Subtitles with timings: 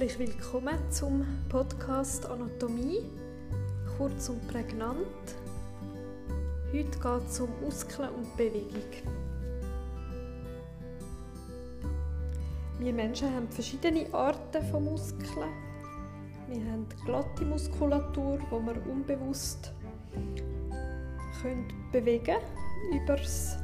[0.00, 3.02] Herzlich willkommen zum Podcast Anatomie,
[3.98, 5.04] kurz und prägnant.
[6.72, 8.82] Heute geht es um Muskeln und Bewegung.
[12.78, 15.50] Wir Menschen haben verschiedene Arten von Muskeln.
[16.48, 19.70] Wir haben glatte Muskulatur, die wir unbewusst
[21.42, 22.38] können bewegen
[22.90, 23.58] über das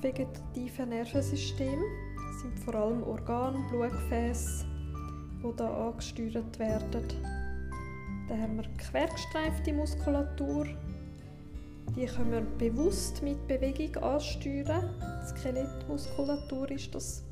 [0.00, 1.82] vegetative Nervensystem.
[2.16, 4.73] Das sind vor allem Organe, Blutgefäße,
[5.52, 7.08] die hier angesteuert werden.
[8.28, 10.66] Dann haben wir quergestreifte Muskulatur.
[11.94, 14.90] Die können wir bewusst mit Bewegung ansteuern.
[15.00, 17.22] Die Skelettmuskulatur ist das.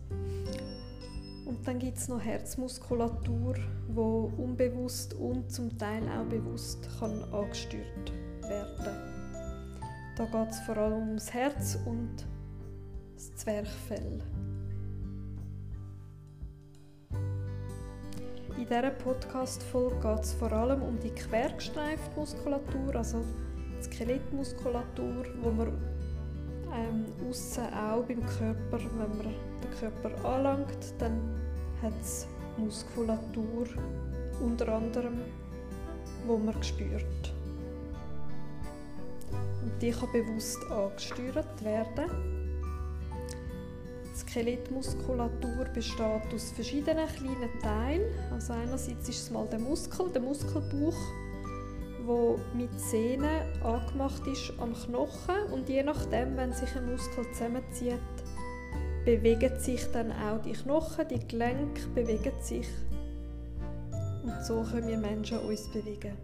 [1.47, 3.55] Und dann gibt es noch Herzmuskulatur,
[3.89, 8.12] die unbewusst und zum Teil auch bewusst kann angesteuert
[8.48, 8.97] werden
[10.17, 12.27] Da geht es vor allem ums Herz und
[13.15, 14.23] das Zwerchfell.
[18.62, 23.24] In dieser Podcast-Folge geht es vor allem um die quergestreifte Muskulatur, also
[23.77, 25.72] die Skelettmuskulatur, wo man
[26.72, 31.40] ähm, aussen auch beim Körper, wenn man den Körper anlangt, dann
[31.83, 33.66] hat es Muskulatur
[34.40, 35.22] unter anderem,
[36.28, 37.34] wo man spürt.
[39.60, 42.42] Und die kann bewusst angesteuert werden.
[44.33, 48.14] Skelettmuskulatur besteht aus verschiedenen kleinen Teilen.
[48.30, 50.97] Also einerseits ist es mal der Muskel, der Muskelbauch,
[52.06, 58.00] wo mit Sehnen angemacht ist am Knochen und je nachdem, wenn sich ein Muskel zusammenzieht,
[59.05, 62.69] bewegen sich dann auch die Knochen, die Gelenke bewegen sich
[64.24, 66.17] und so können wir Menschen uns bewegen.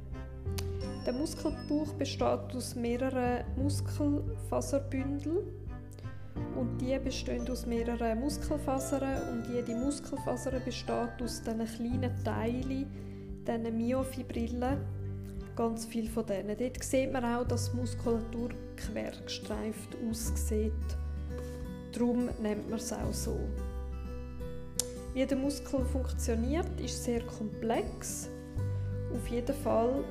[1.05, 5.58] Der Muskelbauch besteht aus mehreren Muskelfaserbündeln
[6.56, 12.87] und die bestehen aus mehreren Muskelfasern und jede Muskelfaser besteht aus diesen kleinen Teilen,
[13.47, 14.78] diesen Myofibrillen,
[15.56, 16.56] ganz viel von denen.
[16.56, 20.72] Dort sieht man auch, dass die Muskulatur quergestreift aussieht.
[21.93, 23.38] Darum nennt man es auch so.
[25.15, 28.28] Wie der Muskel funktioniert, ist sehr komplex.
[29.15, 30.04] Auf jeden Fall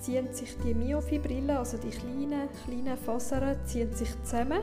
[0.00, 4.62] ziehen sich die Myofibrillen, also die kleinen, kleinen Fasern, ziehen sich zusammen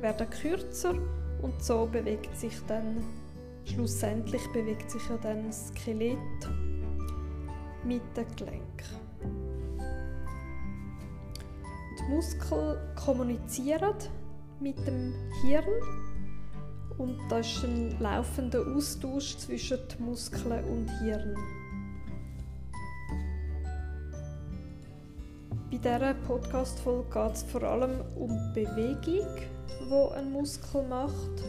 [0.00, 0.94] werden kürzer
[1.42, 3.04] und so bewegt sich dann
[3.64, 6.18] schlussendlich bewegt sich ja dann das Skelett
[7.84, 9.00] mit den Gelenken.
[11.98, 13.94] Die Muskeln kommunizieren
[14.60, 15.64] mit dem Hirn
[16.98, 21.34] und das ist ein laufender Austausch zwischen Muskeln und Hirn.
[25.70, 29.28] Bei dieser Podcast-Folge geht es vor allem um Bewegung
[29.90, 31.42] wo ein Muskel macht.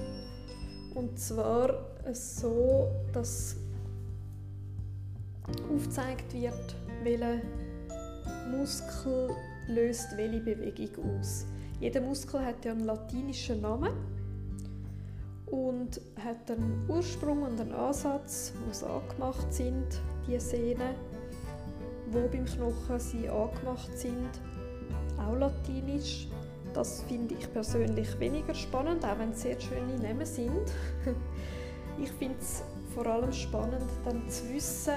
[0.96, 3.56] Und zwar so, dass
[5.74, 7.41] aufgezeigt wird, welcher
[8.50, 9.30] Muskel
[9.68, 11.46] löst welche Bewegung aus.
[11.80, 13.94] Jeder Muskel hat ja einen latinischen Namen
[15.46, 20.96] und hat einen Ursprung und einen Ansatz, wo sie angemacht sind, die Sehnen,
[22.12, 24.30] wo beim Knochen sie angemacht sind,
[25.18, 26.28] auch latinisch.
[26.74, 30.72] Das finde ich persönlich weniger spannend, auch wenn es sehr schöne Namen sind.
[32.02, 34.94] ich finde es vor allem spannend, dann zu wissen,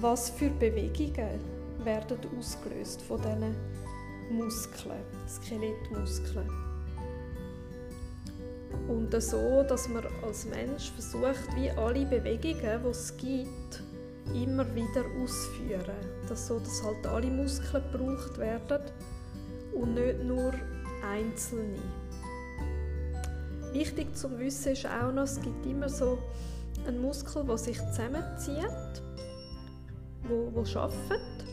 [0.00, 1.40] was für Bewegungen
[1.84, 3.56] werden ausgelöst von diesen
[4.30, 6.48] Muskeln, Skelettmuskeln.
[8.88, 13.82] Und so, dass man als Mensch versucht, wie alle Bewegungen, die es gibt,
[14.34, 15.94] immer wieder auszuführen.
[16.28, 18.82] Dass so, dass halt alle Muskeln gebraucht werden
[19.72, 20.52] und nicht nur
[21.02, 21.78] Einzelne.
[23.72, 26.18] Wichtig zu wissen ist auch noch, es gibt immer so
[26.86, 29.02] einen Muskel, der sich zusammenzieht,
[30.28, 31.44] wo, wo arbeitet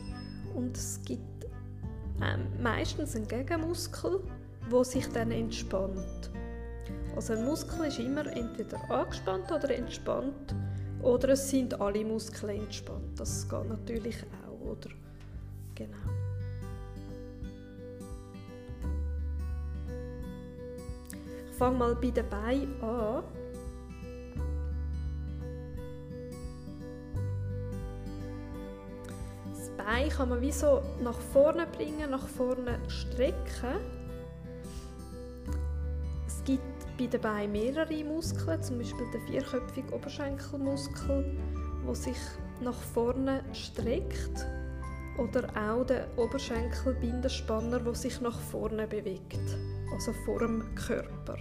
[0.54, 1.46] und es gibt
[2.20, 4.20] ähm, meistens einen Gegenmuskel,
[4.70, 6.30] der sich dann entspannt.
[7.14, 10.54] Also ein Muskel ist immer entweder angespannt oder entspannt
[11.02, 13.18] oder es sind alle Muskeln entspannt.
[13.18, 14.90] Das geht natürlich auch, oder?
[15.74, 16.17] Genau.
[21.58, 23.24] Fange mal bei den Beinen an.
[29.50, 33.80] Das Bein kann man wie so nach vorne bringen, nach vorne strecken.
[36.26, 36.62] Es gibt
[36.96, 41.36] bei den Beinen mehrere Muskeln, zum Beispiel den vierköpfigen Oberschenkelmuskel,
[41.86, 42.18] der sich
[42.60, 44.46] nach vorne streckt.
[45.18, 49.58] Oder auch der Oberschenkelbindenspanner, der sich nach vorne bewegt
[49.92, 51.36] also vor dem Körper.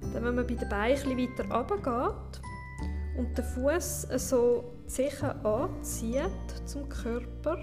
[0.00, 2.40] Dann, wenn man bei den Beinen weiter runtergeht
[3.16, 7.58] und den Fuß so sicher anzieht zum Körper,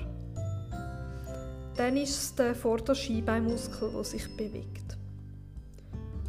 [1.75, 4.97] dann ist es der Vorderscheinbeinmuskel, der sich bewegt.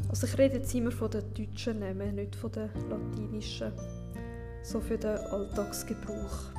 [0.08, 3.72] Also ich rede jetzt immer von den deutschen Namen, nicht von den latinischen,
[4.62, 6.50] so für den Alltagsgebrauch.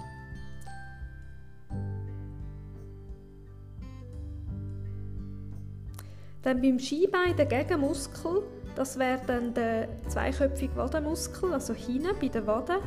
[6.43, 8.41] Dann beim Skibein der Gegenmuskel,
[8.75, 12.77] das wäre dann der zweiköpfige Wadenmuskel, also hinten bei den Waden.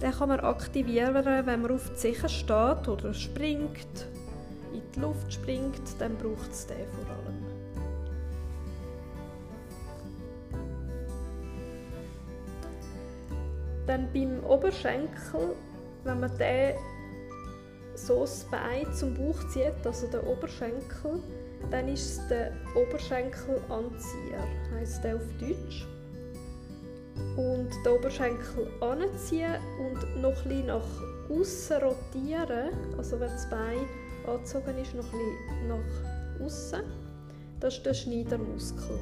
[0.00, 4.06] Den kann man aktivieren, wenn man auf die Sicher steht oder springt,
[4.72, 7.42] in die Luft springt, dann braucht es den vor allem.
[13.86, 15.56] Dann beim Oberschenkel,
[16.04, 16.76] wenn man den
[17.94, 21.20] so das Bein zum Bauch zieht, also den Oberschenkel,
[21.70, 25.86] dann ist es der Oberschenkelanzieher, heisst der auf Deutsch.
[27.36, 30.82] Und den Oberschenkel anziehen und noch ein nach
[31.30, 33.86] außen rotieren, also wenn das Bein
[34.26, 36.82] angezogen ist, noch ein nach außen.
[37.60, 38.98] Das ist der Schneidermuskel.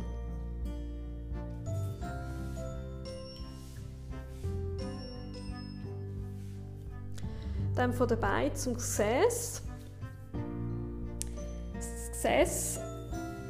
[7.74, 9.62] Dann von der Bein zum Gesäß.
[12.22, 12.80] Gesäß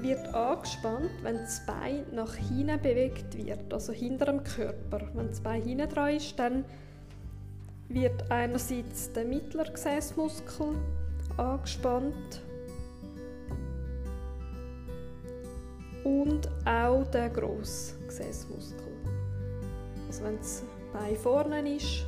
[0.01, 5.01] wird angespannt, wenn das Bein nach hinten bewegt wird, also hinter dem Körper.
[5.13, 6.65] Wenn das Bein hinten dran ist, dann
[7.89, 10.77] wird einerseits der mittlere Gesäßmuskel
[11.37, 12.43] angespannt
[16.05, 18.87] und auch der grosse Gesäßmuskel.
[20.07, 20.63] Also wenn das
[20.93, 22.07] Bein vorne ist,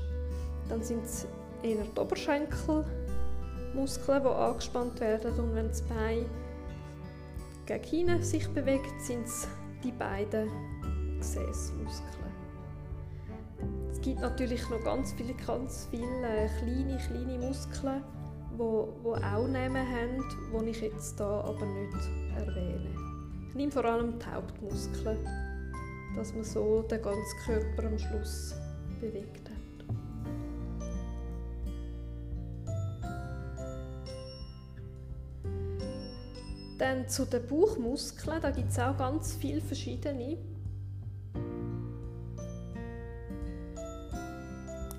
[0.68, 1.26] dann sind es
[1.64, 6.24] eher die Oberschenkelmuskeln, die angespannt werden und wenn das Bein
[7.66, 9.48] gegen hinten sich bewegt, sind es
[9.82, 10.50] die beiden
[11.18, 12.32] Gesäßmuskeln.
[13.90, 16.06] Es gibt natürlich noch ganz viele, ganz viele
[16.58, 18.02] kleine, kleine Muskeln,
[18.52, 22.90] die wo auch Namen haben, die ich jetzt hier aber nicht erwähne.
[23.48, 25.18] Ich nehme vor allem die Hauptmuskeln,
[26.16, 28.54] dass man so den ganzen Körper am Schluss
[29.00, 29.51] bewegt
[36.82, 40.36] Dann zu den Bauchmuskeln, da gibt es auch ganz viele verschiedene.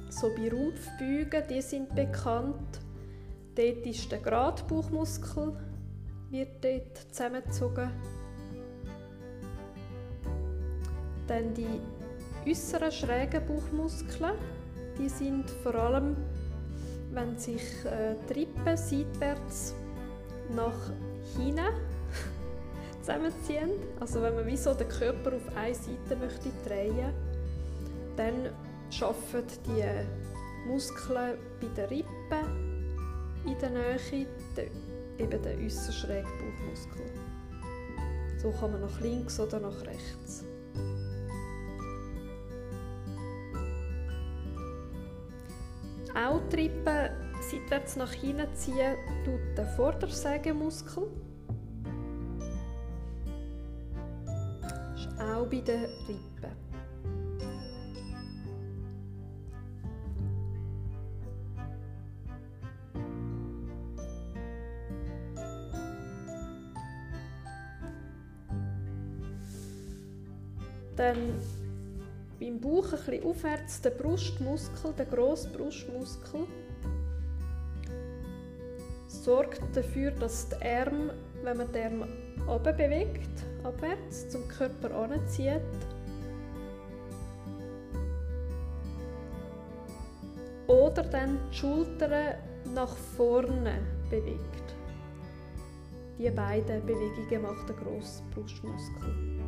[0.09, 2.80] So bei Rumpfbeugen, die sind bekannt.
[3.56, 5.57] Dort ist der Gradbauchmuskel,
[6.30, 7.91] wird dort zusammengezogen.
[11.27, 11.81] Dann die
[12.50, 14.35] äußeren schrägen Bauchmuskeln,
[14.97, 16.15] die sind vor allem,
[17.12, 19.75] wenn sich äh, die Rippen seitwärts
[20.56, 20.94] nach
[21.35, 21.73] hinten
[23.01, 23.71] zusammenziehen.
[23.99, 27.13] Also wenn man wie so den Körper auf eine Seite möchte drehen,
[28.15, 28.49] dann
[28.89, 29.83] schaffen die
[30.67, 32.73] Muskeln bei den Rippen
[33.45, 34.69] in der Nähe den,
[35.17, 37.05] eben den äußeren schrägen Bauchmuskel.
[38.41, 40.43] So kann man nach links oder nach rechts.
[46.15, 47.22] Auch die Rippen
[47.53, 48.95] seitwärts nach hinten ziehen,
[49.25, 51.07] tut der Vordersägemuskel.
[54.95, 56.63] Ist auch bei den Rippen.
[70.95, 71.18] Dann
[72.39, 76.45] beim Bauch ein bisschen aufwärts der Brustmuskel, der grosse Brustmuskel
[79.23, 81.13] sorgt dafür, dass die Arme,
[81.44, 85.61] wenn man die Arme bewegt, abwärts zum Körper anzieht,
[90.68, 92.35] oder dann die Schultern
[92.73, 94.39] nach vorne bewegt.
[96.19, 99.39] Die beiden Bewegungen macht der grosse Brustmuskel.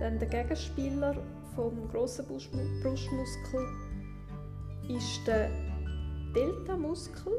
[0.00, 1.16] Dann der Gegenspieler
[1.54, 3.66] vom grossen Brustmuskel
[4.96, 5.50] ist der
[6.34, 7.32] Delta-Muskel,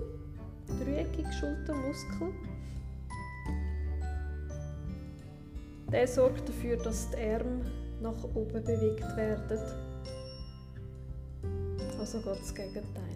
[0.80, 2.34] dreieckige Schultermuskel.
[5.92, 7.66] Der sorgt dafür, dass die Arme
[8.02, 9.60] nach oben bewegt werden.
[12.00, 13.14] Also geht das Gegenteil.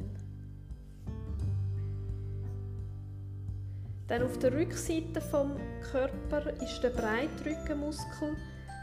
[4.08, 5.58] Dann auf der Rückseite vom
[5.92, 8.38] Körper ist der Breitrückenmuskel.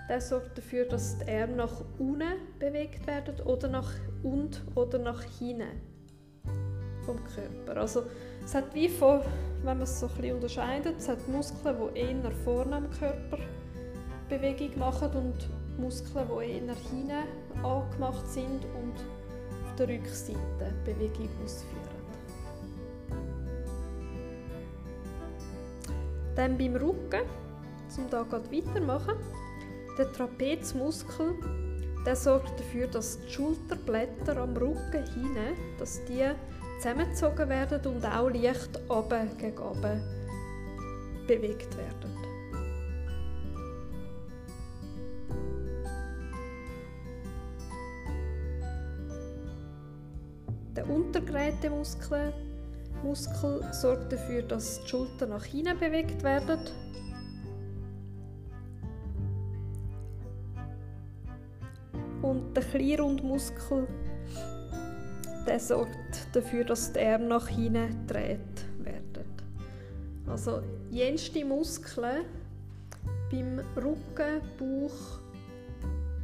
[0.08, 3.92] Der sorgt dafür, dass die Arme nach unten bewegt werden oder nach
[4.22, 5.94] und oder nach hinten.
[7.04, 7.80] vom Körper.
[7.80, 8.04] Also
[8.44, 9.20] es hat wie von,
[9.62, 13.38] wenn man es so ein unterscheidet, es hat Muskeln, die eher vorne am Körper
[14.28, 18.94] Bewegung machen und Muskeln, die eher hinten angemacht sind und
[19.64, 20.38] auf der Rückseite
[20.84, 21.82] Bewegung ausführen.
[26.34, 27.22] Dann beim Rücken,
[27.96, 29.14] um da weitermachen,
[29.98, 31.34] der Trapezmuskel
[32.04, 36.22] der sorgt dafür, dass die Schulterblätter am Rücken hinten, dass die
[36.78, 40.02] zusammengezogen werden und auch leicht oben gegen oben
[41.26, 42.14] bewegt werden.
[50.76, 52.34] Der untergeräte Muskel,
[53.02, 56.58] Muskel sorgt dafür, dass die Schultern nach hinten bewegt werden
[62.34, 63.86] und der Kleinrundmuskel
[65.46, 69.24] der sorgt dafür, dass die Arme nach hinten gedreht werden.
[70.26, 72.24] Also jenste Muskeln
[73.30, 75.20] beim Rücken, Bauch,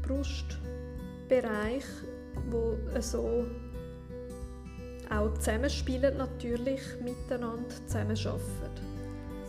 [0.02, 1.84] Brustbereich,
[2.50, 3.44] wo so
[5.10, 8.86] auch zusammenspielen, natürlich miteinander zusammenarbeiten.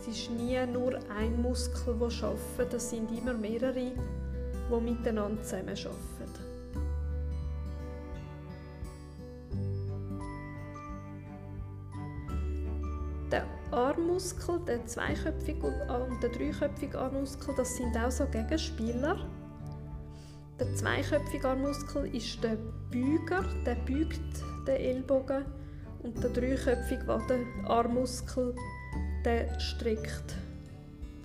[0.00, 6.11] Es ist nie nur ein Muskel, der arbeitet, es sind immer mehrere, die miteinander zusammenarbeiten.
[14.22, 19.16] Armmuskel, der zweiköpfige und der dreiköpfige Armmuskel, das sind auch so Gegenspieler.
[20.60, 22.56] Der zweiköpfige Armmuskel ist der
[22.90, 24.20] Büger, der bügt
[24.68, 25.44] den Ellbogen
[26.04, 27.04] und der dreiköpfige
[27.64, 28.54] Armmuskel,
[29.24, 30.36] der streckt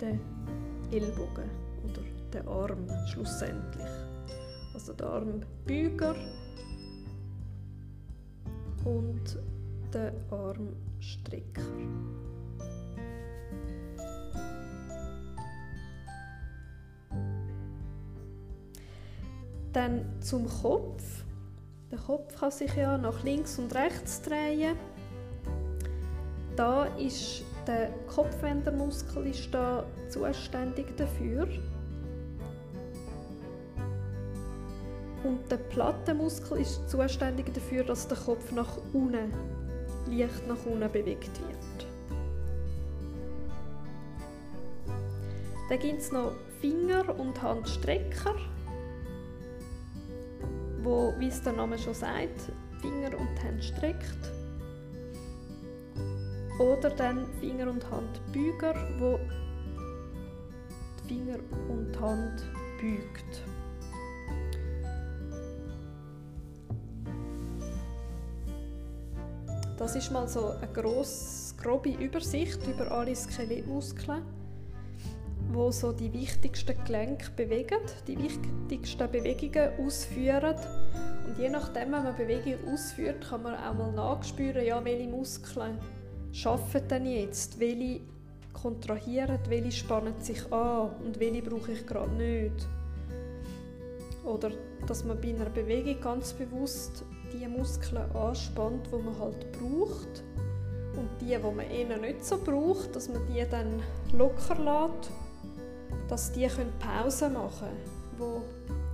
[0.00, 0.20] den
[0.90, 1.50] Ellbogen
[1.84, 2.02] oder
[2.32, 3.92] den Arm schlussendlich.
[4.74, 6.16] Also der Armbüger
[8.84, 9.38] und
[9.92, 11.62] der Armstrecker.
[19.72, 21.02] Dann zum Kopf.
[21.90, 24.76] Der Kopf kann sich ja nach links und rechts drehen.
[26.56, 31.46] Da ist der Kopfwendermuskel ist da zuständig dafür.
[35.22, 39.32] Und der Plattenmuskel ist zuständig dafür, dass der Kopf nach unten
[40.10, 41.86] leicht nach unten bewegt wird.
[45.68, 48.34] Dann gibt es noch Finger- und Handstrecker,
[50.88, 54.32] wo, wie es der Name schon sagt, Finger und Hand streckt.
[56.58, 59.20] Oder dann Finger- und Handbüger, wo
[61.04, 62.42] die Finger und Hand
[62.80, 63.44] bügt.
[69.76, 74.22] Das ist mal so eine grosse, grobe Übersicht über alle Skelettmuskeln,
[75.52, 80.54] wo so die wichtigsten Gelenke bewegen, die wichtigsten Bewegungen ausführen.
[81.26, 85.78] Und je nachdem, wenn man Bewegung ausführt, kann man auch mal nachspüren, ja, welche Muskeln
[86.44, 88.00] arbeiten denn jetzt, welche
[88.52, 92.66] kontrahieren, welche spannen sich an und welche brauche ich gerade nicht.
[94.24, 94.50] Oder
[94.86, 100.24] dass man bei einer Bewegung ganz bewusst die Muskeln anspannt, die man halt braucht.
[100.96, 103.80] Und die, die man eher nicht so braucht, dass man die dann
[104.12, 105.10] locker lässt,
[106.08, 107.68] dass die können Pause machen
[108.18, 108.42] können,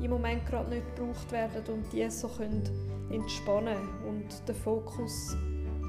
[0.00, 2.62] die im Moment gerade nicht gebraucht werden und die so können
[3.11, 5.37] entspannen und der Fokus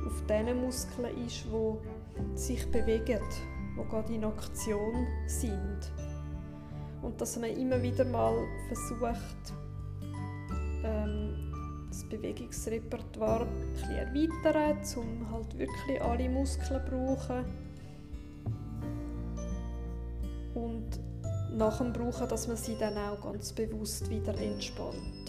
[0.05, 3.19] auf diesen Muskeln ist, die sich bewegen,
[3.77, 5.91] die gerade in Aktion sind.
[7.01, 8.35] Und dass man immer wieder mal
[8.67, 9.53] versucht,
[10.83, 11.45] ähm,
[11.89, 13.47] das Bewegungsrepertoire
[13.83, 17.45] ein erweitern, um halt wirklich alle Muskeln zu brauchen.
[20.55, 20.99] Und
[21.55, 25.24] nach dem Brauchen, dass man sie dann auch ganz bewusst wieder entspannt.